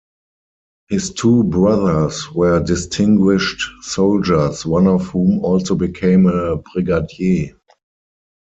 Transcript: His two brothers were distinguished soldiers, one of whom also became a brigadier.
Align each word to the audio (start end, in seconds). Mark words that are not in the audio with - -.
His 0.89 1.13
two 1.13 1.43
brothers 1.43 2.31
were 2.31 2.59
distinguished 2.63 3.63
soldiers, 3.83 4.65
one 4.65 4.87
of 4.87 5.05
whom 5.09 5.45
also 5.45 5.75
became 5.75 6.25
a 6.25 6.55
brigadier. 6.73 7.55